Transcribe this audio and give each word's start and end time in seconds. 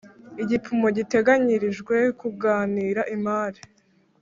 Igipimo 0.43 0.87
giteganyirijwe 0.97 1.95
kunganira 2.19 3.01
imari 3.15 3.61